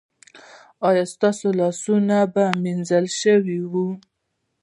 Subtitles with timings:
[0.89, 3.87] ایا ستاسو لاسونه به مینځل شوي وي؟